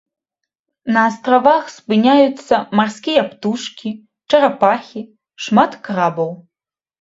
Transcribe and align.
На 0.93 1.01
астравах 1.09 1.67
спыняюцца 1.73 2.55
марскія 2.79 3.21
птушкі, 3.35 3.89
чарапахі, 4.33 5.01
шмат 5.47 5.71
крабаў. 5.87 6.35